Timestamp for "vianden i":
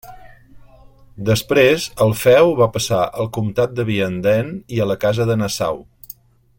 3.93-4.83